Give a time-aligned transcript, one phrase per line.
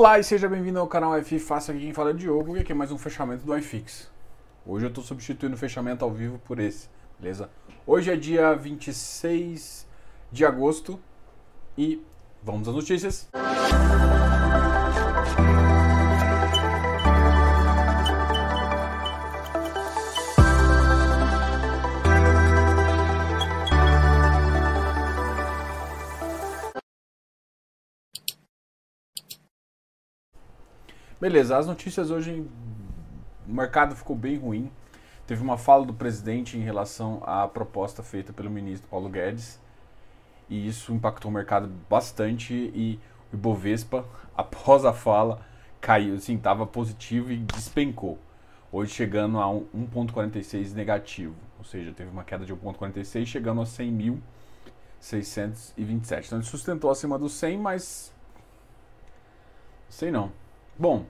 [0.00, 2.72] Olá e seja bem-vindo ao canal F Fácil, aqui quem fala é Diogo e aqui
[2.72, 4.10] é mais um fechamento do iFix.
[4.64, 6.88] Hoje eu estou substituindo o fechamento ao vivo por esse,
[7.18, 7.50] beleza?
[7.86, 9.86] Hoje é dia 26
[10.32, 10.98] de agosto
[11.76, 12.02] e
[12.42, 13.28] vamos às notícias.
[31.20, 32.46] Beleza, as notícias hoje,
[33.46, 34.72] o mercado ficou bem ruim.
[35.26, 39.60] Teve uma fala do presidente em relação à proposta feita pelo ministro Paulo Guedes.
[40.48, 42.98] E isso impactou o mercado bastante e
[43.30, 45.44] o Ibovespa, após a fala,
[45.78, 48.18] caiu, assim, estava positivo e despencou.
[48.72, 56.24] Hoje chegando a 1,46 negativo, ou seja, teve uma queda de 1,46 chegando a 100.627.
[56.24, 58.10] Então ele sustentou acima do 100, mas
[59.86, 60.39] sei não.
[60.80, 61.04] Bom,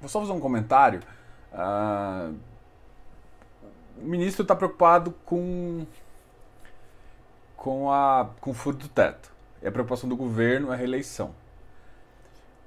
[0.00, 1.00] vou só fazer um comentário.
[1.52, 2.36] Uh,
[4.02, 5.86] o ministro está preocupado com,
[7.56, 9.32] com, a, com o furo do teto.
[9.62, 11.36] E a preocupação do governo é a reeleição.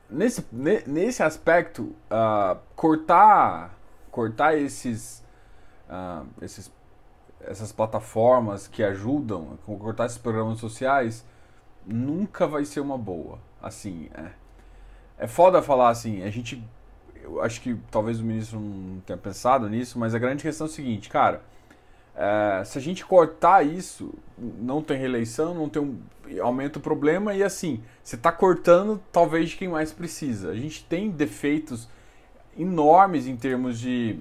[0.09, 0.45] Nesse,
[0.88, 3.78] nesse aspecto, uh, cortar,
[4.09, 5.22] cortar esses,
[5.89, 6.72] uh, esses,
[7.41, 11.25] essas plataformas que ajudam, cortar esses programas sociais,
[11.85, 13.39] nunca vai ser uma boa.
[13.61, 14.47] Assim, é
[15.17, 16.63] é foda falar assim, a gente.
[17.23, 20.69] Eu acho que talvez o ministro não tenha pensado nisso, mas a grande questão é
[20.69, 21.41] o seguinte, cara.
[22.15, 25.99] É, se a gente cortar isso, não tem reeleição, não tem um,
[26.41, 30.49] aumenta o problema e assim, você está cortando talvez de quem mais precisa.
[30.49, 31.88] A gente tem defeitos
[32.57, 34.19] enormes em termos de,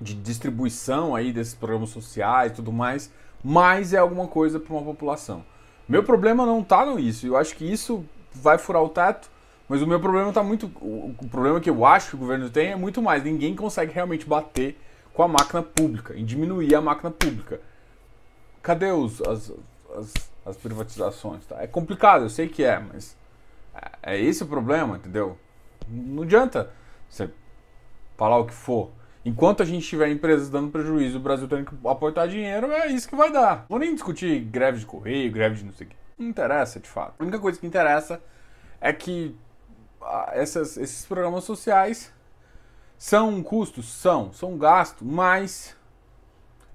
[0.00, 3.12] de distribuição aí desses programas sociais e tudo mais,
[3.44, 5.44] mas é alguma coisa para uma população.
[5.88, 7.26] Meu problema não está no isso.
[7.26, 9.30] Eu acho que isso vai furar o teto
[9.70, 10.66] mas o meu problema está muito.
[10.66, 13.22] O problema que eu acho que o governo tem é muito mais.
[13.22, 14.76] Ninguém consegue realmente bater
[15.14, 17.60] com a máquina pública, em diminuir a máquina pública.
[18.60, 19.52] Cadê os, as,
[19.96, 20.12] as,
[20.44, 21.46] as privatizações?
[21.46, 21.62] Tá?
[21.62, 23.16] É complicado, eu sei que é, mas
[24.02, 25.38] é, é esse o problema, entendeu?
[25.88, 26.70] Não adianta
[27.08, 27.30] você
[28.16, 28.90] falar o que for.
[29.24, 33.08] Enquanto a gente tiver empresas dando prejuízo, o Brasil tendo que aportar dinheiro, é isso
[33.08, 33.66] que vai dar.
[33.68, 35.96] Vou nem discutir greve de correio, greve de não sei o que.
[36.18, 37.14] Não interessa, de fato.
[37.20, 38.20] A única coisa que interessa
[38.80, 39.38] é que
[40.32, 42.12] essas, esses programas sociais
[42.98, 43.86] são custos?
[43.86, 45.76] São, são um gasto, mas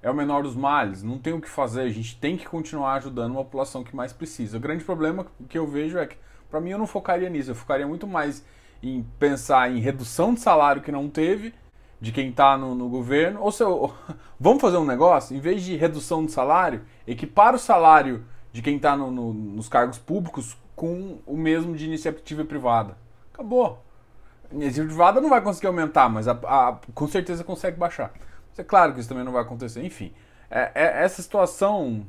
[0.02, 2.94] é o menor dos males, não tem o que fazer, a gente tem que continuar
[2.94, 4.56] ajudando uma população que mais precisa.
[4.56, 6.16] O grande problema que eu vejo é que,
[6.50, 8.44] para mim, eu não focaria nisso, eu focaria muito mais
[8.82, 11.52] em pensar em redução de salário que não teve,
[12.00, 13.70] de quem está no, no, governo, ou seja,
[14.38, 18.76] vamos fazer um negócio, em vez de redução de salário, equipar o salário de quem
[18.76, 22.96] está no, no, nos cargos públicos com o mesmo de iniciativa privada.
[23.36, 23.84] Acabou.
[24.50, 28.12] Iniciativa privada não vai conseguir aumentar, mas a, a, com certeza consegue baixar.
[28.48, 29.84] Mas é claro que isso também não vai acontecer.
[29.84, 30.14] Enfim,
[30.50, 32.06] é, é, essa situação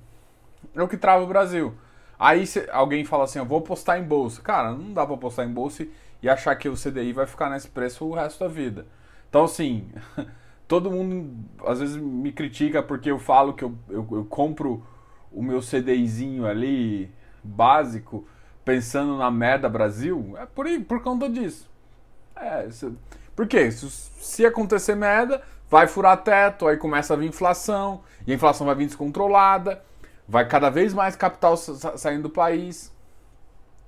[0.74, 1.74] é o que trava o Brasil.
[2.18, 4.42] Aí alguém fala assim, eu vou apostar em bolsa.
[4.42, 5.92] Cara, não dá para apostar em bolsa e,
[6.24, 8.86] e achar que o CDI vai ficar nesse preço o resto da vida.
[9.30, 9.92] Então, assim,
[10.66, 14.82] todo mundo às vezes me critica porque eu falo que eu, eu, eu compro
[15.30, 17.12] o meu CDIzinho ali,
[17.44, 18.26] básico,
[18.68, 21.70] pensando na merda Brasil, é por, por conta disso.
[22.36, 22.94] É, se,
[23.34, 23.72] por quê?
[23.72, 28.68] Se, se acontecer merda, vai furar teto, aí começa a vir inflação, e a inflação
[28.68, 29.82] vai vir descontrolada,
[30.28, 32.94] vai cada vez mais capital saindo do país.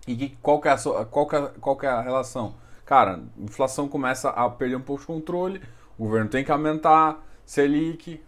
[0.07, 2.55] E qual, que é a, qual, que é, qual que é a relação?
[2.85, 5.61] Cara, inflação começa a perder um pouco de controle,
[5.97, 8.23] o governo tem que aumentar, Selic.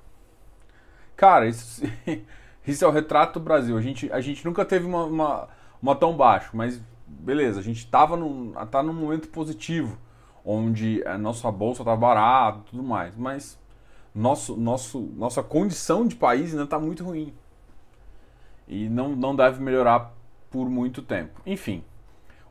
[1.16, 1.82] Cara, isso,
[2.68, 3.78] isso é o retrato do Brasil.
[3.78, 7.80] A gente, a gente nunca teve uma, uma uma tão baixo, mas beleza, a gente
[7.80, 9.98] estava num, tá num momento positivo,
[10.46, 13.60] onde a nossa bolsa está barata tudo mais, mas
[14.14, 17.34] nosso, nosso, nossa condição de país ainda está muito ruim.
[18.68, 20.14] E não, não deve melhorar
[20.50, 21.42] por muito tempo.
[21.46, 21.84] Enfim,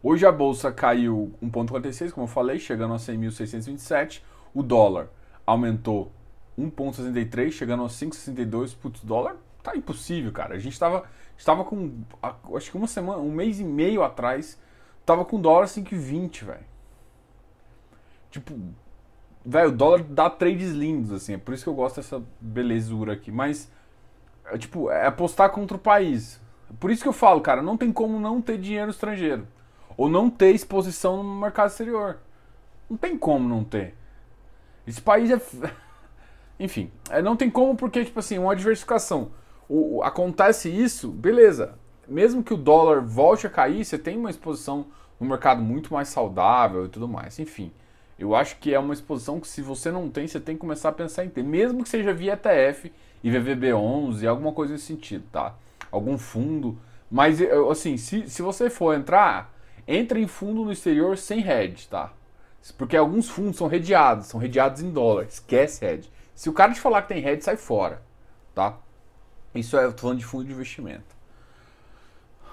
[0.02, 4.22] hoje a bolsa caiu 1,46, como eu falei, chegando a 100.627.
[4.54, 5.08] O dólar
[5.46, 6.12] aumentou
[6.58, 8.76] 1,63, chegando a 5,62.
[8.76, 10.54] Putz, dólar tá impossível, cara.
[10.54, 11.04] A gente estava
[11.40, 12.02] estava com
[12.54, 14.60] acho que uma semana, um mês e meio atrás,
[15.06, 16.70] tava com dólar 5,20, velho.
[18.30, 18.54] Tipo,
[19.44, 23.14] velho, o dólar dá trades lindos assim, é por isso que eu gosto dessa belezura
[23.14, 23.72] aqui, mas
[24.44, 26.38] é, tipo, é apostar contra o país.
[26.78, 29.48] Por isso que eu falo, cara, não tem como não ter dinheiro estrangeiro
[29.96, 32.18] ou não ter exposição no mercado exterior.
[32.88, 33.94] Não tem como não ter.
[34.86, 35.40] Esse país é
[36.60, 39.30] enfim, é, não tem como porque tipo assim, uma diversificação
[39.70, 41.78] o, acontece isso, beleza.
[42.08, 44.86] Mesmo que o dólar volte a cair, você tem uma exposição
[45.20, 47.38] um mercado muito mais saudável e tudo mais.
[47.38, 47.70] Enfim,
[48.18, 50.88] eu acho que é uma exposição que se você não tem, você tem que começar
[50.88, 52.90] a pensar em ter, mesmo que seja via ETF
[53.22, 55.54] e VVB11, alguma coisa nesse sentido, tá?
[55.90, 56.78] Algum fundo.
[57.10, 57.38] Mas,
[57.70, 59.54] assim, se, se você for entrar,
[59.86, 62.12] entre em fundo no exterior sem hedge, tá?
[62.78, 65.24] Porque alguns fundos são redeados, são redeados em dólar.
[65.24, 66.10] Esquece hedge.
[66.34, 68.02] Se o cara te falar que tem hedge, sai fora,
[68.54, 68.78] tá?
[69.54, 71.20] Isso é, eu tô falando de fundo de investimento.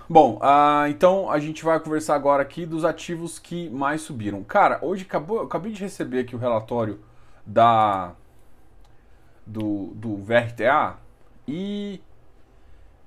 [0.10, 4.42] Bom, uh, então a gente vai conversar agora aqui dos ativos que mais subiram.
[4.42, 7.02] Cara, hoje acabou, eu acabei de receber aqui o relatório
[7.46, 8.14] da
[9.46, 10.96] do, do VRTA
[11.46, 12.02] e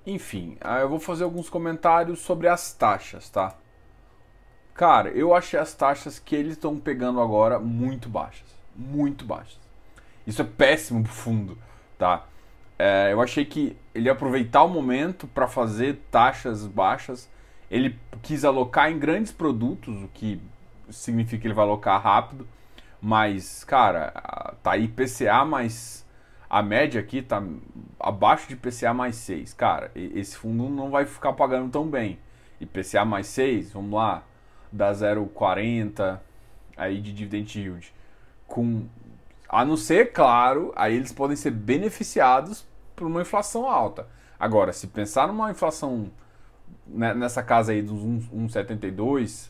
[0.07, 3.55] enfim, uh, eu vou fazer alguns comentários sobre as taxas, tá?
[4.75, 9.59] Cara, eu achei as taxas que eles estão pegando agora muito baixas, muito baixas.
[10.27, 11.59] Isso é péssimo pro fundo,
[11.99, 12.27] tá?
[12.79, 17.29] É, eu achei que ele aproveitar o momento para fazer taxas baixas.
[17.71, 20.41] Ele quis alocar em grandes produtos, o que
[20.89, 22.47] significa que ele vai alocar rápido.
[23.01, 26.07] Mas, cara, tá aí PCA mais.
[26.49, 27.43] A média aqui tá
[27.99, 29.55] abaixo de PCA mais 6.
[29.55, 32.19] Cara, esse fundo não vai ficar pagando tão bem.
[32.61, 34.23] E PCA mais 6, vamos lá,
[34.71, 36.21] dá 0,40
[36.77, 37.95] aí de dividend yield.
[38.47, 38.87] Com,
[39.49, 42.67] a não ser, claro, aí eles podem ser beneficiados
[43.01, 44.07] por uma inflação alta.
[44.39, 46.11] Agora, se pensar numa inflação
[46.87, 49.49] né, nessa casa aí dos 1,72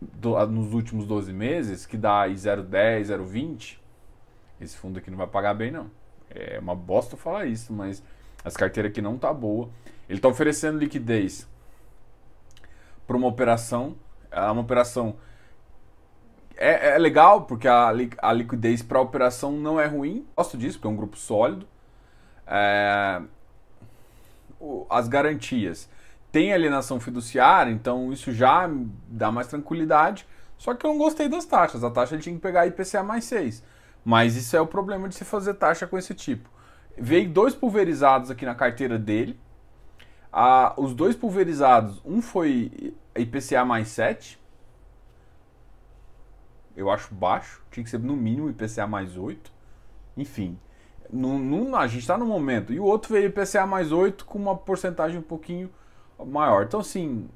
[0.00, 3.76] do, nos últimos 12 meses, que dá 0,10, 0,20,
[4.58, 5.90] esse fundo aqui não vai pagar bem, não.
[6.30, 8.02] É uma bosta falar isso, mas
[8.42, 9.68] as carteiras aqui não tá boa.
[10.08, 11.46] Ele está oferecendo liquidez
[13.06, 13.96] para uma operação.
[14.30, 15.16] É uma operação.
[16.56, 17.92] É, é legal, porque a,
[18.22, 20.26] a liquidez para a operação não é ruim.
[20.34, 21.68] Gosto disso, porque é um grupo sólido
[22.48, 23.20] é,
[24.90, 25.88] as garantias.
[26.32, 28.68] Tem alienação fiduciária, então isso já
[29.08, 30.26] dá mais tranquilidade.
[30.56, 31.84] Só que eu não gostei das taxas.
[31.84, 33.62] A taxa tinha que pegar IPCA mais 6.
[34.04, 36.48] Mas isso é o problema de se fazer taxa com esse tipo.
[36.96, 39.38] Veio dois pulverizados aqui na carteira dele.
[40.32, 44.38] Ah, os dois pulverizados, um foi IPCA mais 7.
[46.76, 47.62] Eu acho baixo.
[47.70, 49.50] Tinha que ser no mínimo IPCA mais 8.
[50.16, 50.58] Enfim.
[51.10, 52.72] No, a gente está no momento.
[52.72, 55.70] E o outro veio IPCA mais 8 com uma porcentagem um pouquinho
[56.26, 56.64] maior.
[56.64, 57.28] Então, assim.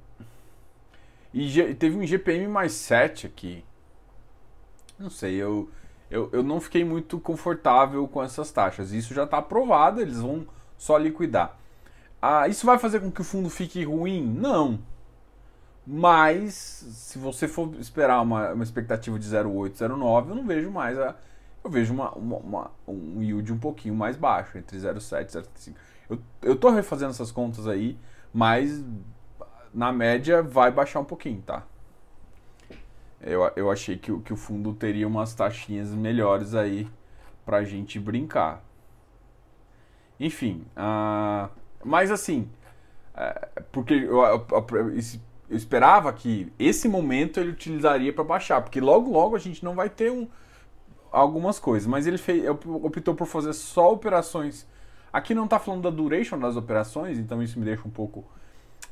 [1.32, 3.64] E teve um GPM mais 7 aqui.
[4.98, 5.70] Não sei, eu,
[6.10, 8.92] eu, eu não fiquei muito confortável com essas taxas.
[8.92, 10.46] Isso já está aprovado, eles vão
[10.76, 11.56] só liquidar.
[12.20, 14.22] Ah, isso vai fazer com que o fundo fique ruim?
[14.22, 14.78] Não.
[15.86, 20.98] Mas, se você for esperar uma, uma expectativa de 0,8, 0,9, eu não vejo mais
[20.98, 21.16] a
[21.64, 25.74] eu vejo uma, uma, uma, um yield um pouquinho mais baixo, entre 0,7 e 0,5.
[26.10, 27.98] Eu, eu tô refazendo essas contas aí,
[28.32, 28.84] mas
[29.72, 31.64] na média vai baixar um pouquinho, tá?
[33.20, 36.90] Eu, eu achei que, que o fundo teria umas taxinhas melhores aí
[37.46, 38.64] pra gente brincar.
[40.18, 41.48] Enfim, uh,
[41.84, 42.48] mas assim,
[43.14, 44.46] uh, porque eu, eu,
[45.50, 49.74] eu, esperava que esse momento ele utilizaria para baixar, porque logo logo a gente não
[49.74, 50.28] vai ter um
[51.12, 54.66] algumas coisas, mas ele fez, optou por fazer só operações.
[55.12, 58.20] Aqui não está falando da duration das operações, então isso me deixa um pouco,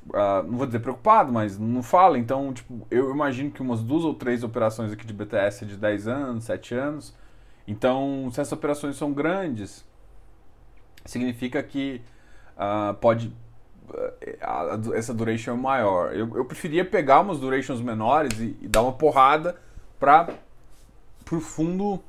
[0.08, 2.19] uh, não vou dizer preocupado, mas não fala.
[2.19, 5.76] Então, tipo, eu imagino que umas duas ou três operações aqui de BTS é de
[5.78, 7.15] 10 anos, 7 anos.
[7.67, 9.82] Então, se essas operações são grandes,
[11.06, 12.03] significa que
[12.56, 13.29] uh, pode
[13.89, 16.15] uh, essa duration é maior.
[16.15, 19.56] Eu, eu preferia pegar umas durations menores e, e dar uma porrada
[19.98, 20.34] para
[21.32, 22.03] o fundo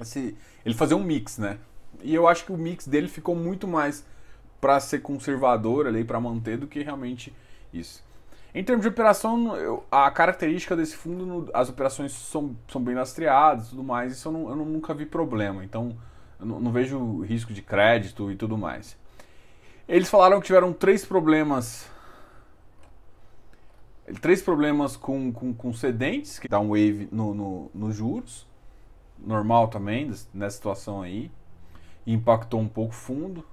[0.00, 1.58] esse, ele fazer um mix, né?
[2.02, 4.04] E eu acho que o mix dele ficou muito mais
[4.60, 7.34] para ser conservador ali, para manter, do que realmente
[7.72, 8.02] isso.
[8.54, 13.66] Em termos de operação, eu, a característica desse fundo, as operações são, são bem lastreadas
[13.66, 15.96] e tudo mais, isso eu, não, eu nunca vi problema, então
[16.40, 18.96] eu não, não, vejo risco de crédito e tudo mais.
[19.86, 21.88] Eles falaram que tiveram três problemas.
[24.22, 28.47] Três problemas com, com, com cedentes, que dá um wave nos no, no juros
[29.24, 31.30] normal também, nessa situação aí.
[32.06, 33.44] Impactou um pouco fundo.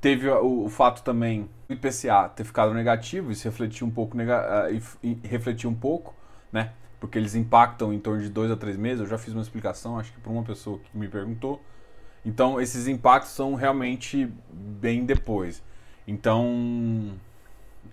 [0.00, 4.68] Teve o, o fato também do IPCA ter ficado negativo, isso refletiu um pouco, nega,
[4.70, 6.14] uh, refletiu um pouco,
[6.50, 6.72] né?
[6.98, 9.00] Porque eles impactam em torno de dois a três meses.
[9.00, 11.60] Eu já fiz uma explicação, acho que para uma pessoa que me perguntou.
[12.24, 15.62] Então, esses impactos são realmente bem depois.
[16.06, 17.14] Então,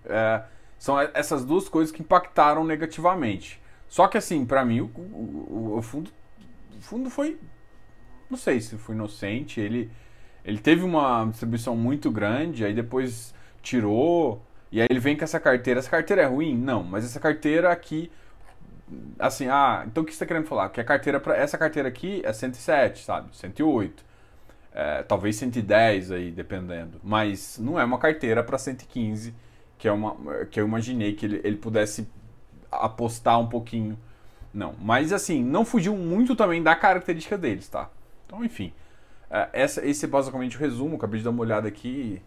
[0.05, 0.43] é,
[0.77, 3.61] são essas duas coisas que impactaram negativamente.
[3.87, 6.11] Só que, assim, para mim, o, o, o, fundo
[6.81, 7.39] fundo foi.
[8.29, 9.59] Não sei se foi inocente.
[9.59, 9.89] Ele,
[10.43, 14.41] ele teve uma distribuição muito grande, aí depois tirou.
[14.71, 15.79] E aí ele vem com essa carteira.
[15.79, 16.57] Essa carteira é ruim?
[16.57, 18.11] Não, mas essa carteira aqui.
[19.19, 20.69] Assim, ah, então o que você está querendo falar?
[20.69, 23.35] Que a carteira para essa carteira aqui é 107, sabe?
[23.35, 24.05] 108.
[24.73, 26.99] É, talvez 110 aí, dependendo.
[27.03, 29.33] Mas não é uma carteira para 115,
[29.77, 32.07] que é uma que eu imaginei que ele, ele pudesse
[32.71, 33.97] apostar um pouquinho.
[34.53, 37.89] Não, mas assim, não fugiu muito também da característica deles, tá?
[38.25, 38.73] Então, enfim.
[39.29, 40.95] É, essa, esse é basicamente o resumo.
[40.95, 42.21] Acabei de dar uma olhada aqui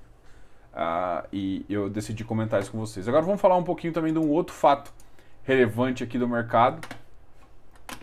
[0.73, 3.09] uh, e eu decidi comentar isso com vocês.
[3.09, 4.93] Agora vamos falar um pouquinho também de um outro fato
[5.43, 6.87] relevante aqui do mercado,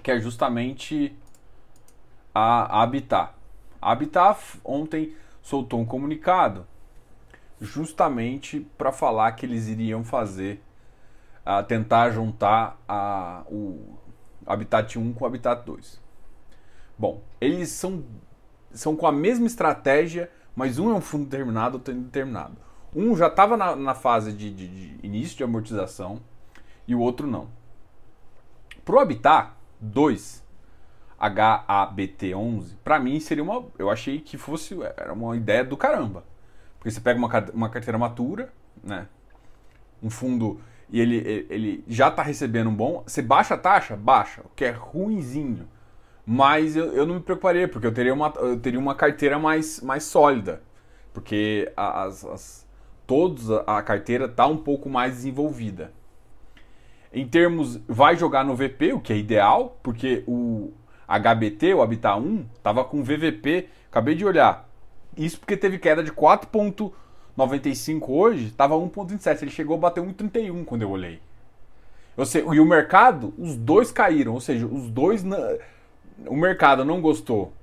[0.01, 1.15] que é justamente
[2.33, 3.33] a Habitat.
[3.81, 6.65] A Habitat ontem soltou um comunicado
[7.59, 10.61] justamente para falar que eles iriam fazer,
[11.45, 13.97] uh, tentar juntar a, o
[14.47, 16.01] Habitat 1 com Habitat 2.
[16.97, 18.03] Bom, eles são,
[18.71, 22.55] são com a mesma estratégia, mas um é um fundo determinado, outro é indeterminado.
[22.95, 26.21] Um já estava na, na, fase de, de, de, início de amortização
[26.87, 27.49] e o outro não.
[28.83, 30.43] Para o Habitat 2,
[31.19, 33.65] HABT11, para mim seria uma.
[33.77, 34.77] Eu achei que fosse.
[34.95, 36.23] Era uma ideia do caramba.
[36.79, 39.07] Porque você pega uma, uma carteira matura, né?
[40.01, 43.03] Um fundo e ele, ele já está recebendo um bom.
[43.05, 43.95] Você baixa a taxa?
[43.95, 45.67] Baixa, o que é ruinzinho.
[46.25, 49.81] Mas eu, eu não me preocuparia, porque eu teria uma, eu teria uma carteira mais,
[49.81, 50.61] mais sólida.
[51.13, 52.67] Porque as, as,
[53.05, 55.91] todos a carteira está um pouco mais desenvolvida.
[57.11, 60.73] Em termos, vai jogar no VP, o que é ideal, porque o
[61.07, 64.69] HBT, o Habitat 1, estava com VVP, acabei de olhar.
[65.15, 66.11] Isso porque teve queda de
[67.37, 69.43] 4,95 hoje, estava 1,27.
[69.43, 71.21] Ele chegou a bater 1,31 quando eu olhei.
[72.17, 75.23] Eu sei, e o mercado, os dois caíram, ou seja, os dois
[76.25, 77.53] o mercado não gostou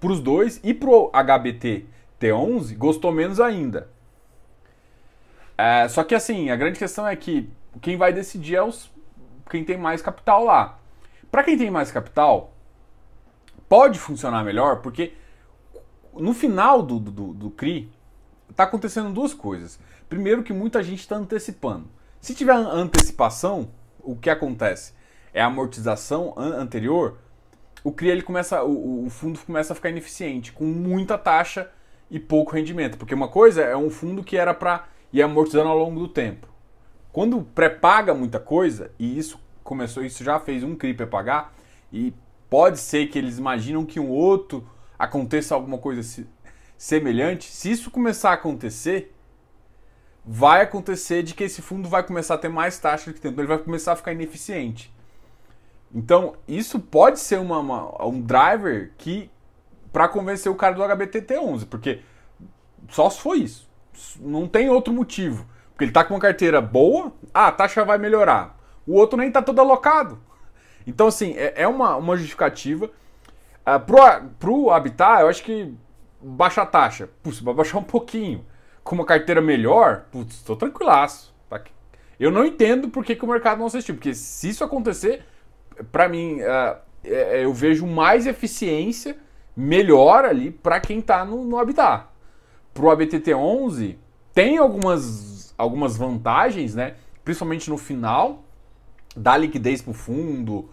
[0.00, 1.84] para os dois e para o HBT
[2.18, 3.88] T11 gostou menos ainda.
[5.58, 7.50] É, só que assim, a grande questão é que
[7.82, 8.90] quem vai decidir é os,
[9.50, 10.78] quem tem mais capital lá.
[11.30, 12.54] Para quem tem mais capital,
[13.68, 15.12] pode funcionar melhor porque
[16.14, 17.90] no final do, do, do CRI
[18.60, 19.78] está acontecendo duas coisas.
[20.08, 21.88] Primeiro que muita gente está antecipando.
[22.20, 24.92] Se tiver antecipação, o que acontece?
[25.32, 27.18] É a amortização anterior
[27.82, 31.70] o CRI ele começa, o, o, fundo começa a ficar ineficiente, com muita taxa
[32.10, 32.98] e pouco rendimento.
[32.98, 36.46] Porque uma coisa é um fundo que era para ir amortizando ao longo do tempo.
[37.12, 41.52] Quando pré-paga muita coisa, e isso começou, isso já fez um CRI pré-pagar,
[41.92, 42.12] e
[42.48, 46.00] pode ser que eles imaginam que um outro aconteça alguma coisa
[46.80, 47.52] semelhante.
[47.52, 49.14] Se isso começar a acontecer,
[50.24, 53.38] vai acontecer de que esse fundo vai começar a ter mais taxa do que tempo,
[53.38, 54.90] ele vai começar a ficar ineficiente.
[55.94, 59.30] Então, isso pode ser uma, uma um driver que
[59.92, 62.00] para convencer o cara do HBTT11, porque
[62.88, 63.68] só se for isso.
[64.18, 65.46] Não tem outro motivo.
[65.72, 68.58] Porque ele tá com uma carteira boa, ah, a taxa vai melhorar.
[68.86, 70.18] O outro nem tá todo alocado.
[70.86, 72.86] Então, assim, é, é uma, uma justificativa.
[73.66, 73.98] Uh, pro,
[74.38, 75.74] pro Habitat, eu acho que
[76.20, 77.08] baixa a taxa.
[77.22, 78.44] Putz, vai baixar um pouquinho.
[78.82, 81.34] Com uma carteira melhor, putz, tô tranquilaço.
[81.48, 81.60] Tá
[82.18, 83.94] eu não entendo por que, que o mercado não assistiu.
[83.94, 85.24] Porque se isso acontecer,
[85.90, 89.16] para mim, uh, eu vejo mais eficiência,
[89.56, 92.06] melhor ali para quem está no, no Habitat.
[92.72, 93.96] Para o ABTT11,
[94.32, 96.94] tem algumas, algumas vantagens, né?
[97.24, 98.44] principalmente no final,
[99.14, 100.68] dá liquidez para o fundo,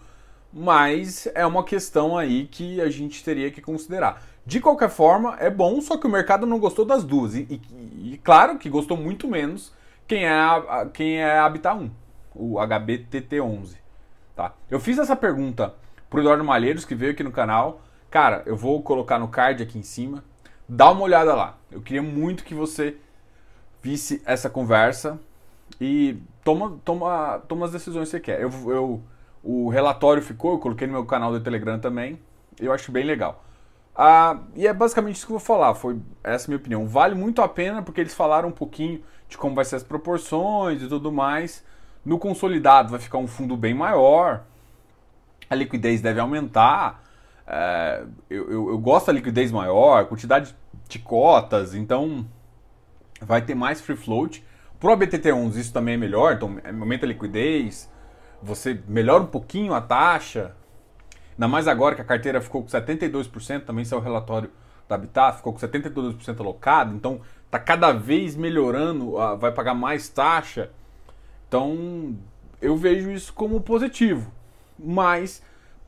[0.52, 4.22] mas é uma questão aí que a gente teria que considerar.
[4.48, 7.34] De qualquer forma, é bom, só que o mercado não gostou das duas.
[7.34, 9.74] E, e, e claro que gostou muito menos
[10.06, 11.90] quem é, a, quem é a Habitat 1,
[12.34, 13.76] o HBTT11.
[14.34, 14.54] Tá?
[14.70, 15.74] Eu fiz essa pergunta
[16.08, 17.82] pro Eduardo Malheiros, que veio aqui no canal.
[18.10, 20.24] Cara, eu vou colocar no card aqui em cima.
[20.66, 21.58] Dá uma olhada lá.
[21.70, 22.96] Eu queria muito que você
[23.82, 25.20] visse essa conversa
[25.78, 28.40] e toma, toma, toma as decisões que você quer.
[28.40, 29.02] Eu, eu,
[29.44, 32.18] o relatório ficou, eu coloquei no meu canal do Telegram também.
[32.58, 33.44] Eu acho bem legal.
[34.00, 35.74] Ah, e é basicamente isso que eu vou falar.
[35.74, 36.86] Foi essa é a minha opinião.
[36.86, 40.80] Vale muito a pena porque eles falaram um pouquinho de como vai ser as proporções
[40.80, 41.64] e tudo mais.
[42.04, 44.44] No consolidado vai ficar um fundo bem maior,
[45.50, 47.02] a liquidez deve aumentar.
[47.44, 50.54] É, eu, eu, eu, gosto da liquidez maior, quantidade
[50.88, 52.24] de cotas, então
[53.20, 54.46] vai ter mais free float.
[54.78, 57.90] Pro ABTT11 isso também é melhor, então aumenta a liquidez,
[58.40, 60.54] você melhora um pouquinho a taxa.
[61.38, 64.50] Ainda mais agora que a carteira ficou com 72%, também saiu o relatório
[64.88, 70.70] da Habitat, ficou com 72% alocado, então tá cada vez melhorando, vai pagar mais taxa.
[71.46, 72.16] Então,
[72.60, 74.32] eu vejo isso como positivo.
[74.76, 75.40] Mas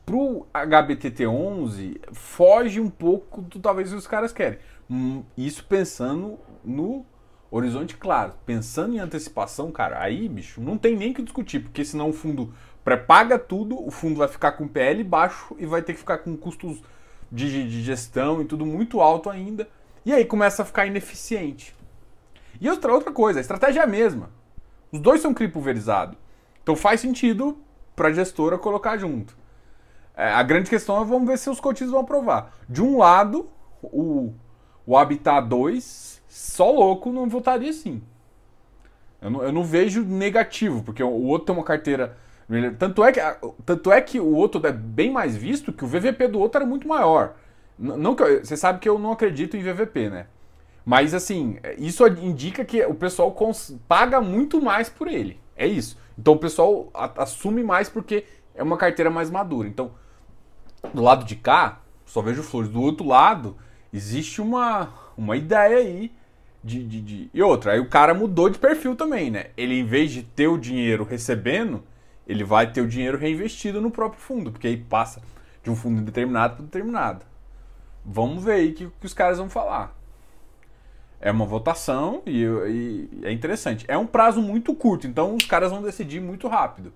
[0.05, 4.57] pro HBTT11 foge um pouco do talvez os caras querem.
[4.89, 7.05] Hum, isso pensando no
[7.51, 12.09] horizonte claro, pensando em antecipação, cara, aí, bicho, não tem nem que discutir, porque senão
[12.09, 15.99] o fundo pré-paga tudo, o fundo vai ficar com PL baixo e vai ter que
[15.99, 16.81] ficar com custos
[17.31, 19.67] de, de gestão e tudo muito alto ainda.
[20.05, 21.75] E aí começa a ficar ineficiente.
[22.59, 24.29] E outra, outra coisa, a estratégia é a mesma.
[24.91, 26.17] Os dois são CRI pulverizado.
[26.61, 27.57] Então faz sentido
[27.95, 29.37] para a gestora colocar junto.
[30.15, 32.53] É, a grande questão é vamos ver se os cotistas vão aprovar.
[32.67, 33.49] De um lado,
[33.81, 34.33] o,
[34.85, 38.01] o Habitat 2, só louco não votaria sim.
[39.21, 42.17] Eu não, eu não vejo negativo, porque o outro tem uma carteira.
[42.77, 43.19] Tanto é, que,
[43.65, 46.69] tanto é que o outro é bem mais visto que o VVP do outro era
[46.69, 47.35] muito maior.
[47.79, 50.25] Não que você sabe que eu não acredito em VVP, né?
[50.85, 53.35] Mas assim, isso indica que o pessoal
[53.87, 55.39] paga muito mais por ele.
[55.55, 55.97] É isso.
[56.17, 59.67] Então o pessoal assume mais porque é uma carteira mais madura.
[59.67, 59.91] Então,
[60.93, 62.69] do lado de cá, só vejo flores.
[62.69, 63.55] Do outro lado,
[63.93, 66.11] existe uma, uma ideia aí
[66.63, 69.47] de, de, de, E outra, aí o cara mudou de perfil também, né?
[69.55, 71.83] Ele, em vez de ter o dinheiro recebendo,
[72.27, 75.21] ele vai ter o dinheiro reinvestido no próprio fundo, porque aí passa
[75.63, 77.25] de um fundo determinado para determinado.
[78.05, 79.95] Vamos ver aí o que, que os caras vão falar.
[81.19, 83.85] É uma votação e, e, é interessante.
[83.87, 86.91] É um prazo muito curto, então os caras vão decidir muito rápido.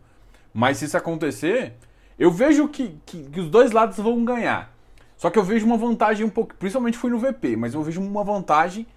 [0.54, 1.74] Mas se isso acontecer,
[2.18, 4.74] eu vejo que, que, que, os dois lados vão ganhar.
[5.18, 8.02] Só que eu vejo uma vantagem um pouco, principalmente foi no VP, mas eu vejo
[8.02, 8.88] uma vantagem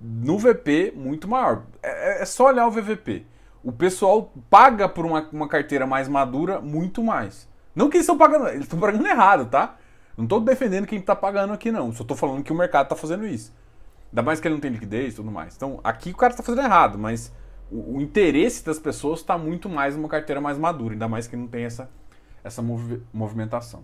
[0.00, 1.62] no VP muito maior.
[1.82, 3.24] É, é, é só olhar o VVP.
[3.66, 7.48] O pessoal paga por uma, uma carteira mais madura muito mais.
[7.74, 9.74] Não que eles estão pagando, eles estão pagando errado, tá?
[10.16, 11.92] Não estou defendendo quem está pagando aqui, não.
[11.92, 13.52] Só estou falando que o mercado está fazendo isso.
[14.12, 15.56] Ainda mais que ele não tem liquidez e tudo mais.
[15.56, 17.34] Então, aqui o cara está fazendo errado, mas
[17.68, 21.34] o, o interesse das pessoas está muito mais numa carteira mais madura, ainda mais que
[21.34, 21.90] não tem essa,
[22.44, 23.82] essa movi movimentação.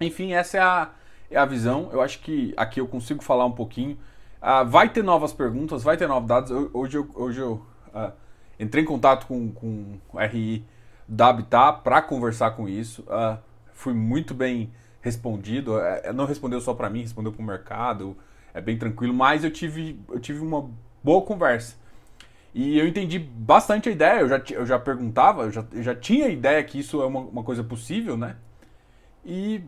[0.00, 0.90] Enfim, essa é a,
[1.30, 1.90] é a visão.
[1.92, 3.96] Eu acho que aqui eu consigo falar um pouquinho.
[4.42, 6.50] Uh, vai ter novas perguntas, vai ter novidades.
[6.72, 7.64] hoje eu, hoje eu
[7.94, 8.23] uh,
[8.58, 10.64] entrei em contato com, com o RI
[11.06, 13.02] da Habitat para conversar com isso.
[13.02, 13.38] Uh,
[13.72, 15.78] fui muito bem respondido.
[15.78, 18.16] É, não respondeu só para mim, respondeu para o mercado
[18.54, 20.70] é bem tranquilo, mas eu tive, eu tive uma
[21.02, 21.74] boa conversa.
[22.54, 25.94] E eu entendi bastante a ideia, eu já, eu já perguntava, eu já, eu já
[25.94, 28.36] tinha a ideia que isso é uma, uma coisa possível, né?
[29.24, 29.60] E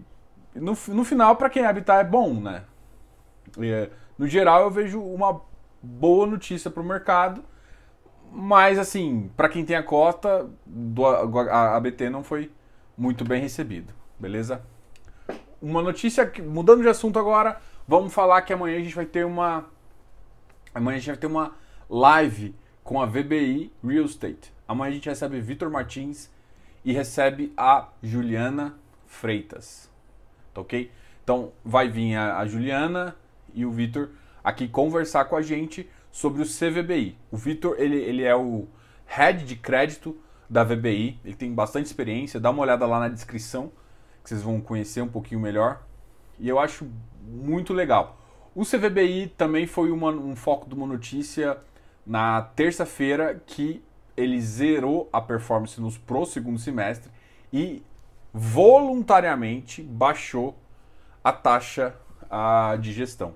[0.54, 2.62] no, no final, para quem habitar, é bom, né?
[3.58, 5.40] E, no geral, eu vejo uma
[5.82, 7.44] boa notícia para o mercado,
[8.32, 12.50] mas assim, para quem tem a cota, do, a ABT não foi
[12.96, 14.62] muito bem recebido, beleza?
[15.60, 19.64] Uma notícia, mudando de assunto agora, Vamos falar que amanhã a gente vai ter uma.
[20.74, 21.54] Amanhã a gente vai ter uma
[21.88, 24.52] live com a VBI Real Estate.
[24.66, 26.28] Amanhã a gente recebe Vitor Martins
[26.84, 29.88] e recebe a Juliana Freitas.
[30.52, 30.90] Tá ok?
[31.22, 33.14] Então vai vir a, a Juliana
[33.54, 34.10] e o Vitor
[34.42, 37.14] aqui conversar com a gente sobre o CVBI.
[37.30, 38.66] O Vitor ele, ele é o
[39.04, 43.70] head de crédito da VBI, ele tem bastante experiência, dá uma olhada lá na descrição
[44.22, 45.82] que vocês vão conhecer um pouquinho melhor.
[46.38, 46.90] E eu acho
[47.22, 48.18] muito legal.
[48.54, 51.58] O CVBI também foi uma, um foco de uma notícia
[52.06, 53.84] na terça-feira que
[54.16, 57.10] ele zerou a performance nos pro segundo semestre
[57.52, 57.82] e
[58.32, 60.56] voluntariamente baixou
[61.22, 61.94] a taxa
[62.30, 63.34] a, de gestão.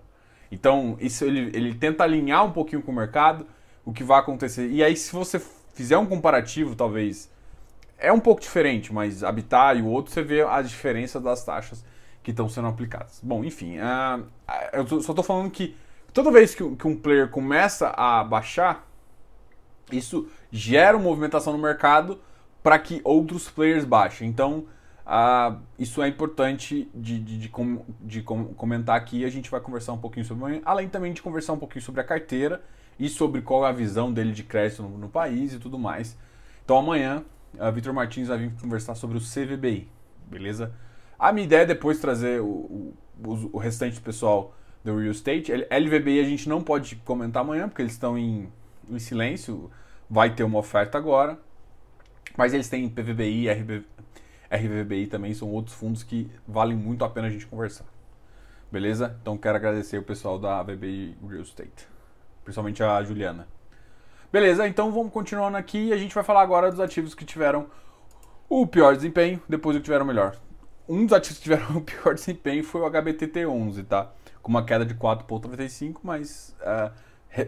[0.50, 3.46] Então, isso ele, ele tenta alinhar um pouquinho com o mercado,
[3.84, 4.68] o que vai acontecer.
[4.68, 5.40] E aí, se você
[5.74, 7.30] fizer um comparativo, talvez
[7.96, 11.84] é um pouco diferente, mas Habitat e o outro, você vê a diferença das taxas
[12.22, 13.20] que estão sendo aplicadas.
[13.22, 14.26] Bom, enfim, uh,
[14.72, 15.76] eu só estou falando que
[16.12, 18.86] toda vez que, um player começa a baixar,
[19.92, 22.20] isso gera uma movimentação no mercado
[22.62, 24.28] para que outros players baixem.
[24.28, 24.64] Então,
[25.10, 29.24] uh, isso é importante de, de, de, com, de com, comentar aqui.
[29.24, 32.04] A gente vai conversar um pouquinho sobre além também de conversar um pouquinho sobre a
[32.04, 32.62] carteira
[32.98, 36.16] e sobre qual é a visão dele de crédito no, no país e tudo mais.
[36.64, 37.24] Então, amanhã,
[37.58, 39.88] a Vitor Martins vai vir conversar sobre o CVBI,
[40.26, 40.72] beleza?
[41.18, 42.94] A minha ideia é depois trazer o,
[43.24, 45.52] o, o restante do pessoal do Real Estate.
[45.52, 48.48] LVBI a gente não pode comentar amanhã, porque eles estão em,
[48.88, 49.70] em silêncio.
[50.08, 51.38] Vai ter uma oferta agora.
[52.36, 53.84] Mas eles têm PVBI RB,
[54.50, 57.84] RVBI também, são outros fundos que valem muito a pena a gente conversar.
[58.70, 59.16] Beleza?
[59.20, 61.88] Então quero agradecer o pessoal da VBI Real Estate.
[62.44, 63.46] Principalmente a Juliana.
[64.32, 67.66] Beleza, então vamos continuando aqui e a gente vai falar agora dos ativos que tiveram
[68.48, 70.36] o pior desempenho, depois o que tiveram melhor
[70.90, 74.10] um dos ativos que tiveram o pior desempenho foi o HBTT11, tá?
[74.42, 76.92] Com uma queda de 4,95, mas uh,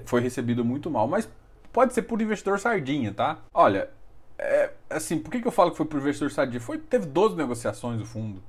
[0.06, 1.08] foi recebido muito mal.
[1.08, 1.28] Mas
[1.72, 3.38] pode ser por investidor sardinha, tá?
[3.52, 3.90] Olha,
[4.38, 6.60] é, assim, por que, que eu falo que foi por investidor sardinha?
[6.60, 8.42] Foi, teve 12 negociações do fundo.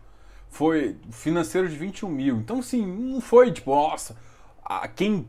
[0.49, 2.37] Foi financeiro de 21 mil.
[2.37, 4.15] Então, assim, não foi tipo, nossa,
[4.63, 5.27] a, quem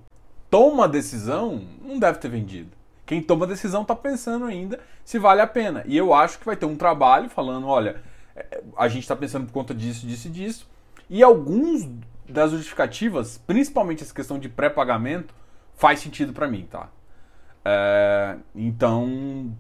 [0.51, 2.71] toma a decisão não deve ter vendido.
[3.07, 5.83] Quem toma a decisão está pensando ainda se vale a pena.
[5.87, 8.03] E eu acho que vai ter um trabalho falando, olha,
[8.35, 10.69] é, a gente está pensando por conta disso, disso e disso.
[11.09, 11.89] E alguns
[12.29, 15.35] das justificativas, principalmente essa questão de pré-pagamento,
[15.75, 16.89] faz sentido para mim, tá?
[17.65, 19.55] É, então,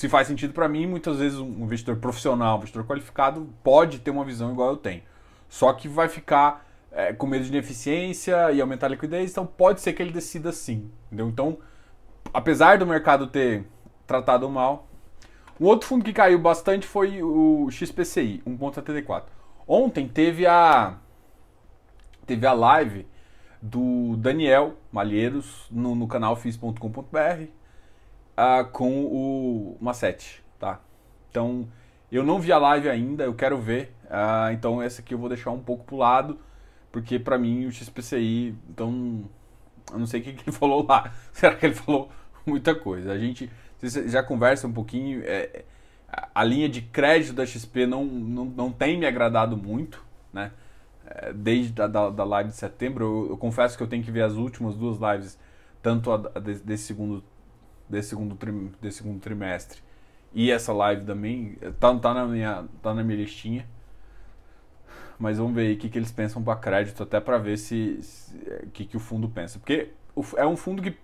[0.00, 4.10] se faz sentido para mim, muitas vezes um investidor profissional, um investidor qualificado, pode ter
[4.10, 5.02] uma visão igual eu tenho.
[5.46, 9.82] Só que vai ficar é, com medo de ineficiência e aumentar a liquidez, então pode
[9.82, 10.90] ser que ele decida sim.
[11.08, 11.28] Entendeu?
[11.28, 11.58] Então,
[12.32, 13.66] apesar do mercado ter
[14.06, 14.88] tratado mal,
[15.60, 19.24] um outro fundo que caiu bastante foi o XPCI, 1.74.
[19.68, 20.96] Ontem teve a
[22.24, 23.06] teve a live
[23.60, 27.59] do Daniel Malheiros no, no canal fiz.com.br
[28.40, 30.80] uh, com o Macete, tá?
[31.30, 31.68] Então,
[32.10, 33.94] eu não vi a live ainda, eu quero ver.
[34.04, 36.38] Uh, então, essa aqui eu vou deixar um pouco pro lado,
[36.90, 39.24] porque para mim o XPCI, então,
[39.92, 41.12] eu não sei o que, que ele falou lá.
[41.32, 42.10] Será que ele falou
[42.46, 43.12] muita coisa?
[43.12, 43.50] A gente
[44.06, 45.22] já conversa um pouquinho.
[45.24, 45.64] É,
[46.34, 50.50] a linha de crédito da XP não, não, não tem me agradado muito, né?
[51.06, 53.04] É, desde a da, da live de setembro.
[53.04, 55.38] Eu, eu, confesso que eu tenho que ver as últimas duas lives,
[55.82, 57.24] tanto a desse, segundo,
[57.90, 58.36] desse, segundo
[58.80, 59.80] desse segundo trimestre
[60.32, 61.56] e essa live também.
[61.78, 63.66] Tá, tá, na, minha, tá na minha listinha.
[65.18, 68.00] Mas vamos ver aí o que, que eles pensam para crédito, até para ver se
[68.64, 69.58] o que, que o fundo pensa.
[69.58, 69.90] Porque
[70.36, 70.96] é um fundo que,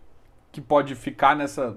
[0.51, 1.77] que pode ficar nessa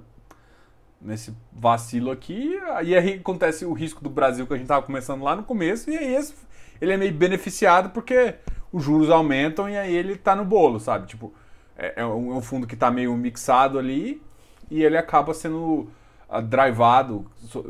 [1.01, 5.23] nesse vacilo aqui, aí, aí acontece o risco do Brasil que a gente estava começando
[5.23, 6.33] lá no começo, e aí esse,
[6.81, 8.35] ele é meio beneficiado porque
[8.69, 11.07] os juros aumentam e aí ele está no bolo, sabe?
[11.07, 11.33] Tipo,
[11.77, 14.21] é, é, um, é um, fundo que está meio mixado ali
[14.69, 15.87] e ele acaba sendo
[16.29, 17.25] uh, drivado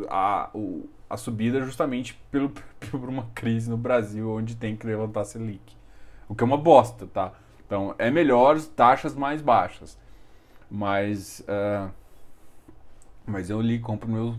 [0.10, 2.50] a, o, a subida justamente pelo,
[2.92, 5.76] por uma crise no Brasil onde tem que levantar Selic.
[6.28, 7.34] O que é uma bosta, tá?
[7.66, 9.98] Então, é melhor taxas mais baixas.
[10.70, 11.42] Mas...
[11.42, 11.90] Uh,
[13.26, 14.36] mas eu li compro meu,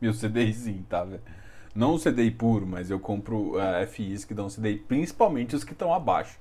[0.00, 1.06] meu CDIzinho, tá?
[1.74, 5.72] Não o CDI puro, mas eu compro uh, FIs que dão CDI, principalmente os que
[5.72, 6.38] estão abaixo.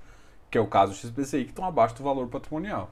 [0.49, 2.89] Que é o caso do XPCI, que estão abaixo do valor patrimonial.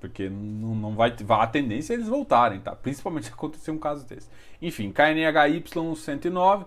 [0.00, 2.74] Porque não, não vai, vai a tendência é eles voltarem, tá?
[2.74, 4.28] Principalmente se acontecer um caso desse.
[4.62, 5.64] Enfim, KNHY
[5.96, 6.64] 109.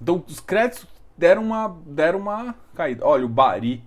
[0.00, 3.06] Então os créditos deram uma, deram uma caída.
[3.06, 3.84] Olha, o Bari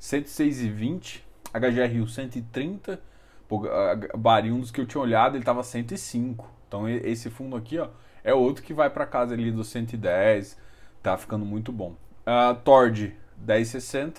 [0.00, 1.20] 106,20,
[1.52, 3.12] HGRU 130
[3.54, 6.50] o Bari, um dos que eu tinha olhado, ele tava 105.
[6.66, 7.88] Então esse fundo aqui, ó,
[8.24, 10.58] é outro que vai para casa ali dos 110.
[11.02, 11.94] Tá ficando muito bom.
[12.22, 14.16] Uh, Tord, 10,60.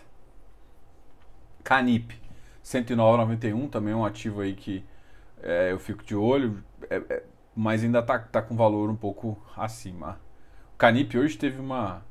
[1.63, 2.13] Canip,
[2.63, 3.69] 109,91.
[3.69, 4.83] Também é um ativo aí que
[5.41, 6.63] é, eu fico de olho.
[6.89, 7.23] É, é,
[7.55, 10.19] mas ainda tá, tá com valor um pouco acima.
[10.73, 12.03] O Canip hoje teve uma,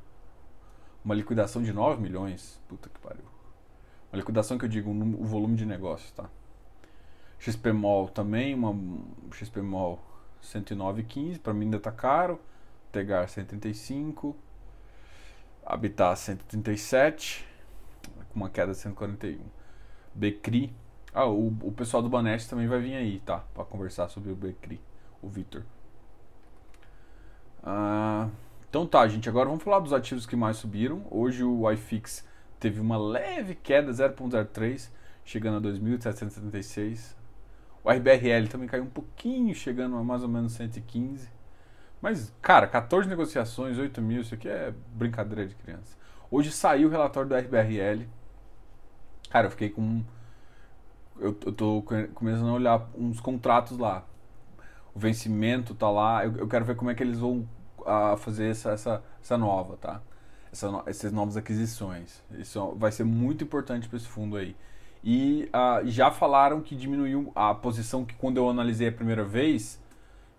[1.03, 2.61] uma liquidação de 9 milhões.
[2.67, 3.25] Puta que pariu.
[4.11, 6.29] Uma liquidação que eu digo, o volume de negócios, tá?
[7.39, 8.73] XPMOL também, uma
[9.33, 9.99] XPMOL
[10.41, 12.39] 109,15, para mim ainda tá caro.
[12.91, 14.35] Tegar 135,
[15.65, 17.43] Habitat 137,
[18.29, 19.62] com uma queda de 141.
[20.15, 20.73] Becri,
[21.13, 23.43] ah, o, o pessoal do Banest também vai vir aí, tá?
[23.53, 24.81] Para conversar sobre o Becri,
[25.21, 25.63] o Vitor.
[27.63, 28.29] Ah,
[28.69, 31.05] então tá, gente, agora vamos falar dos ativos que mais subiram.
[31.11, 32.27] Hoje o iFix
[32.59, 34.89] teve uma leve queda, 0.03,
[35.23, 37.15] chegando a 2.776.
[37.83, 41.29] O RBRL também caiu um pouquinho, chegando a mais ou menos 115.
[42.01, 45.95] Mas, cara, 14 negociações, 8 mil, isso aqui é brincadeira de criança.
[46.31, 48.07] Hoje saiu o relatório do RBRL.
[49.33, 50.03] Cara, eu fiquei com.
[51.19, 54.05] Eu, eu tô começando a olhar uns contratos lá.
[54.93, 56.23] O vencimento tá lá.
[56.23, 59.75] Eu, eu quero ver como é que eles vão uh, fazer essa, essa, essa nova,
[59.77, 60.01] tá?
[60.51, 62.21] Essa, essas novas aquisições.
[62.37, 64.55] Isso vai ser muito importante para esse fundo aí.
[65.03, 69.81] E uh, já falaram que diminuiu a posição que quando eu analisei a primeira vez,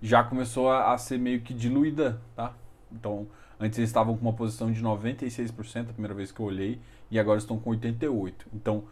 [0.01, 2.55] já começou a, a ser meio que diluída, tá?
[2.93, 3.27] Então,
[3.59, 7.19] antes eles estavam com uma posição de 96% a primeira vez que eu olhei, e
[7.19, 8.33] agora estão com 88%.
[8.53, 8.85] Então,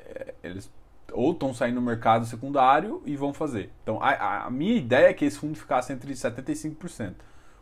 [0.00, 0.70] é, eles
[1.12, 3.70] ou estão saindo no mercado secundário e vão fazer.
[3.82, 7.14] Então, a, a, minha ideia é que esse fundo ficasse entre 75%.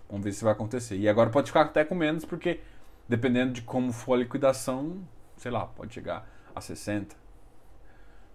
[0.09, 0.97] Vamos ver se vai acontecer.
[0.97, 2.61] E agora pode ficar até com menos, porque
[3.09, 4.99] dependendo de como for a liquidação,
[5.37, 7.13] sei lá, pode chegar a 60%.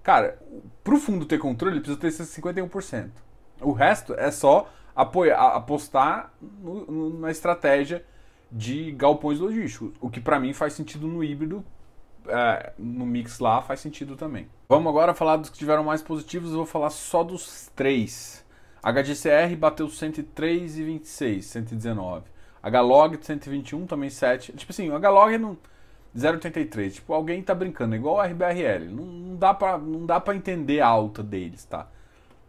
[0.04, 0.38] Cara,
[0.84, 3.10] pro fundo ter controle, ele precisa ter esses 51%.
[3.62, 8.06] O resto é só apoiar, apostar no, no, na estratégia
[8.52, 9.92] de galpões logísticos.
[10.00, 11.64] O que para mim faz sentido no híbrido,
[12.28, 14.48] é, no mix lá faz sentido também.
[14.70, 18.44] Vamos agora falar dos que tiveram mais positivos, eu vou falar só dos três.
[18.82, 22.26] HGCR bateu 103,26, 119.
[22.64, 24.54] HLOG 121, também 7.
[24.54, 25.58] Tipo assim, o HLOG não
[26.16, 26.94] 0,83.
[26.94, 28.86] Tipo, alguém tá brincando, igual o RBRL.
[28.90, 31.88] Não, não, dá pra, não dá pra entender a alta deles, tá?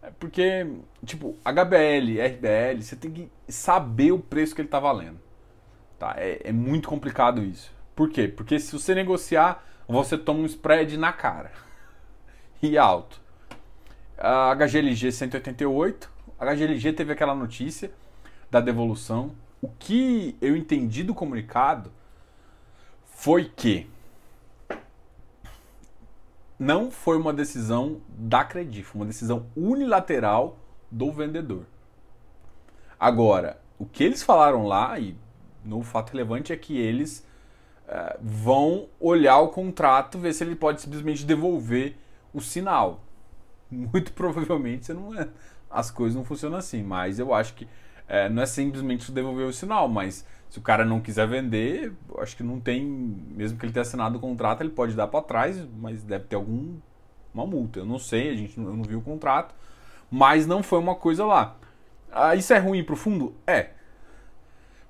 [0.02, 0.66] É porque,
[1.04, 5.18] tipo, HBL, RBL, você tem que saber o preço que ele tá valendo.
[5.98, 6.14] Tá?
[6.16, 7.74] É, é muito complicado isso.
[7.94, 8.28] Por quê?
[8.28, 11.50] Porque se você negociar, você toma um spread na cara.
[12.62, 13.20] E alto.
[14.16, 16.10] A HGLG 188.
[16.38, 17.92] A HGLG teve aquela notícia
[18.50, 19.32] da devolução.
[19.60, 21.92] O que eu entendi do comunicado
[23.04, 23.88] foi que
[26.58, 30.58] não foi uma decisão da Credif, uma decisão unilateral
[30.90, 31.66] do vendedor.
[32.98, 35.16] Agora, o que eles falaram lá, e
[35.64, 37.26] no fato relevante, é que eles
[37.86, 41.96] é, vão olhar o contrato, ver se ele pode simplesmente devolver
[42.32, 43.00] o sinal.
[43.70, 45.28] Muito provavelmente é,
[45.70, 47.68] as coisas não funcionam assim, mas eu acho que
[48.08, 52.36] é, não é simplesmente devolver o sinal, mas se o cara não quiser vender, acho
[52.36, 55.60] que não tem, mesmo que ele tenha assinado o contrato, ele pode dar para trás,
[55.78, 56.80] mas deve ter alguma
[57.34, 57.80] multa.
[57.80, 59.54] Eu não sei, a gente não viu o contrato,
[60.10, 61.56] mas não foi uma coisa lá.
[62.10, 63.34] Ah, isso é ruim para o fundo?
[63.46, 63.70] É.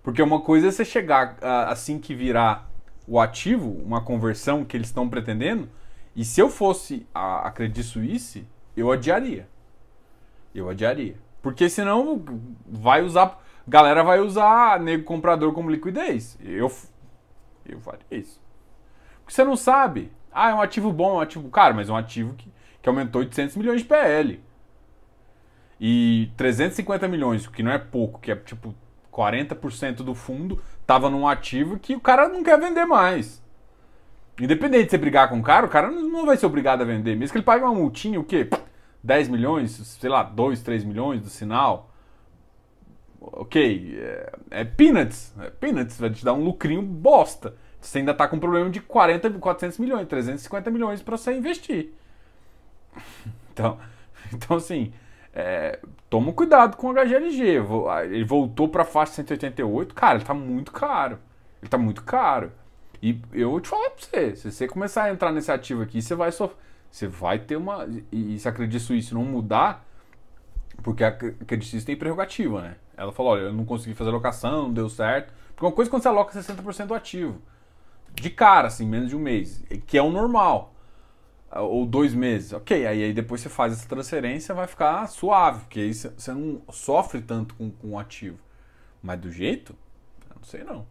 [0.02, 1.36] Porque uma coisa é você chegar
[1.68, 2.70] assim que virar
[3.08, 5.68] o ativo, uma conversão que eles estão pretendendo,
[6.14, 9.48] e se eu fosse a, a Credit Suisse, eu adiaria.
[10.54, 11.16] Eu adiaria.
[11.42, 12.22] Porque senão
[12.66, 16.38] vai usar galera vai usar nego comprador como liquidez.
[16.40, 16.70] Eu,
[17.66, 18.40] eu faria isso.
[19.20, 20.12] Porque você não sabe.
[20.32, 21.48] Ah, é um ativo bom, é um ativo.
[21.48, 24.40] Cara, mas é um ativo que, que aumentou 800 milhões de PL.
[25.80, 28.74] E 350 milhões, que não é pouco, que é tipo
[29.12, 33.42] 40% do fundo, tava num ativo que o cara não quer vender mais.
[34.40, 37.16] Independente de você brigar com o cara, o cara não vai ser obrigado a vender.
[37.16, 38.48] Mesmo que ele pague uma multinha, o quê?
[39.02, 41.90] 10 milhões, sei lá, 2, 3 milhões do sinal
[43.20, 47.54] ok, é, é, peanuts, é peanuts, vai te dar um lucrinho bosta.
[47.80, 51.92] Você ainda está com um problema de 40, 400 milhões, 350 milhões para você investir.
[53.56, 53.78] Então,
[54.34, 54.92] então assim,
[55.32, 55.78] é,
[56.10, 57.62] toma cuidado com o HGLG.
[58.04, 61.18] Ele voltou para faixa 188, cara, ele está muito caro.
[61.62, 62.52] Ele está muito caro.
[63.02, 66.02] E eu vou te falar para você, se você começar a entrar nesse ativo aqui,
[66.02, 66.58] você vai sofrer.
[66.90, 67.86] Você vai ter uma.
[68.10, 69.84] E se a Credit Suisse não mudar,
[70.82, 72.76] porque a Credit Suisse tem prerrogativa, né?
[72.96, 75.32] Ela falou: olha, eu não consegui fazer locação, não deu certo.
[75.48, 77.40] Porque uma coisa é quando você aloca 60% do ativo.
[78.14, 79.62] De cara, assim, menos de um mês.
[79.86, 80.74] Que é o normal.
[81.52, 82.52] Ou dois meses.
[82.52, 85.60] Ok, aí, aí depois você faz essa transferência, vai ficar suave.
[85.60, 88.38] Porque aí você não sofre tanto com, com o ativo.
[89.02, 89.74] Mas do jeito?
[90.34, 90.76] Não sei não.
[90.76, 90.86] Não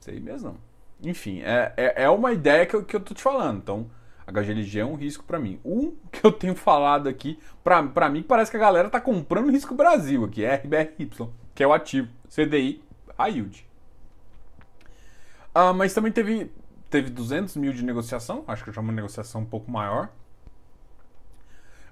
[0.00, 1.10] sei mesmo não.
[1.10, 3.58] Enfim, é, é, é uma ideia que eu, que eu tô te falando.
[3.58, 3.90] Então
[4.32, 5.60] HGLG é um risco para mim.
[5.64, 9.74] Um que eu tenho falado aqui, para mim parece que a galera tá comprando risco
[9.74, 11.10] Brasil aqui, é RBRY,
[11.54, 12.82] que é o ativo, CDI,
[13.18, 13.66] high yield.
[15.54, 16.50] Ah, mas também teve,
[16.88, 20.10] teve 200 mil de negociação, acho que já é uma negociação um pouco maior.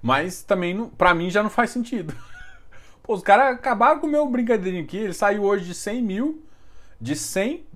[0.01, 2.15] Mas também, para mim, já não faz sentido.
[3.03, 6.45] Pô, os caras acabaram com o meu brincadeirinho aqui, ele saiu hoje de 100 mil,
[7.01, 7.67] de 100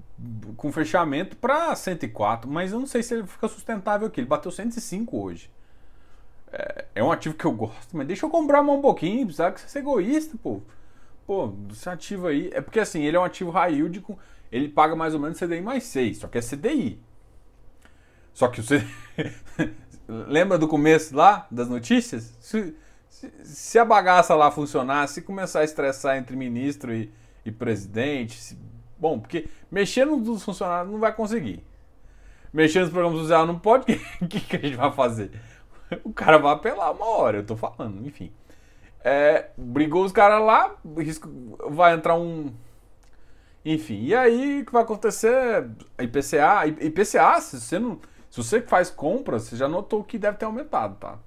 [0.56, 4.20] com fechamento para 104, mas eu não sei se ele fica sustentável aqui.
[4.20, 5.50] Ele bateu 105 hoje.
[6.52, 9.54] É, é um ativo que eu gosto, mas deixa eu comprar mais um pouquinho, precisa
[9.56, 10.60] ser egoísta, pô.
[11.26, 12.50] Pô, esse ativo aí.
[12.52, 14.18] É porque assim, ele é um ativo high yield, com,
[14.50, 17.00] ele paga mais ou menos CDI mais 6, só que é CDI.
[18.34, 18.84] Só que você.
[20.08, 22.36] Lembra do começo lá das notícias?
[22.40, 22.74] Se,
[23.08, 27.10] se, se, a bagaça lá funcionar, se começar a estressar entre ministro e,
[27.46, 28.54] e presidente, se
[29.02, 31.60] Bom, porque mexer nos funcionários não vai conseguir.
[32.52, 35.32] Mexer nos programas sociais não pode, o que, que a gente vai fazer?
[36.04, 38.30] O cara vai apelar uma hora, eu tô falando, enfim.
[39.02, 40.76] É, brigou os caras lá,
[41.68, 42.54] vai entrar um.
[43.64, 45.68] Enfim, e aí o que vai acontecer?
[45.98, 47.98] IPCA, IPCA, se você não.
[48.30, 51.18] Se você faz compras, você já notou que deve ter aumentado, tá?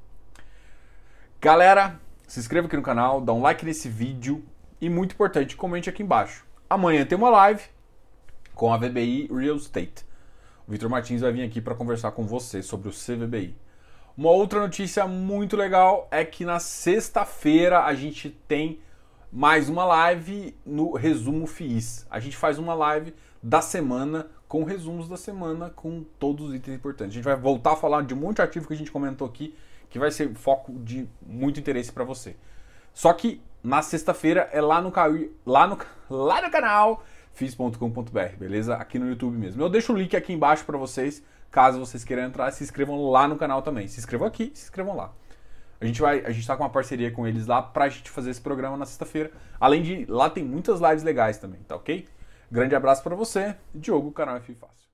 [1.41, 4.45] Galera, se inscreva aqui no canal, dá um like nesse vídeo
[4.79, 6.45] e muito importante, comente aqui embaixo.
[6.67, 7.63] Amanhã tem uma live
[8.55, 10.03] com a VBI Real Estate.
[10.67, 13.55] O Vitor Martins vai vir aqui para conversar com você sobre o CVBI.
[14.17, 18.79] Uma outra notícia muito legal é que na sexta-feira a gente tem
[19.31, 22.07] mais uma live no Resumo FIIs.
[22.09, 26.77] A gente faz uma live da semana com resumos da semana com todos os itens
[26.77, 27.13] importantes.
[27.13, 29.27] A gente vai voltar a falar de um monte de ativo que a gente comentou
[29.27, 29.55] aqui,
[29.87, 32.35] que vai ser foco de muito interesse para você.
[32.91, 34.93] Só que na sexta-feira é lá no,
[35.45, 35.77] lá no,
[36.09, 38.75] lá no canal fiz.com.br, beleza?
[38.75, 39.61] Aqui no YouTube mesmo.
[39.61, 43.27] Eu deixo o link aqui embaixo para vocês, caso vocês queiram entrar, se inscrevam lá
[43.27, 43.87] no canal também.
[43.87, 45.11] Se inscrevam aqui, se inscrevam lá.
[45.81, 48.29] A gente vai, a gente tá com uma parceria com eles lá pra gente fazer
[48.29, 49.31] esse programa na sexta-feira.
[49.59, 52.07] Além de lá tem muitas lives legais também, tá OK?
[52.49, 53.55] Grande abraço para você.
[53.73, 54.84] Diogo, canal F Fácil.